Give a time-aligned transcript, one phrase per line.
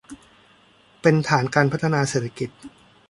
[1.01, 2.49] เป็นฐานการพัฒนาเศรษฐกิจ